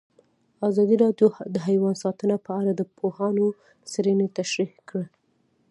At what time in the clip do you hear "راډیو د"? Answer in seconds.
1.03-1.55